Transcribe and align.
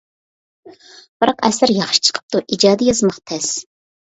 بىراق 1.23 1.43
ئەسەر 1.49 1.73
ياخشى 1.75 2.01
چىقىپتۇ، 2.09 2.43
ئىجادى 2.47 2.89
يازماق 2.89 3.21
تەس. 3.33 3.53